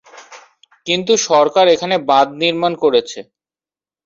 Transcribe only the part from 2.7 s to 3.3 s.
করেছে।